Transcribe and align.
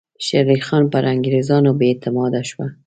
شېر 0.25 0.45
علي 0.49 0.59
خان 0.67 0.83
پر 0.93 1.03
انګریزانو 1.13 1.71
بې 1.77 1.87
اعتماده 1.91 2.41
شو. 2.49 2.63